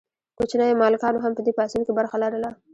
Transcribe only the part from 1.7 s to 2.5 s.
کې برخه لرله.